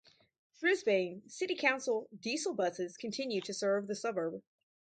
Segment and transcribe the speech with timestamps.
[0.59, 4.41] Brisbane City Council diesel buses continue to serve the suburb.